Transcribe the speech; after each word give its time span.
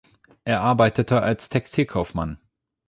Er 0.45 0.61
arbeitete 0.61 1.21
als 1.21 1.49
Textilkaufmann. 1.49 2.39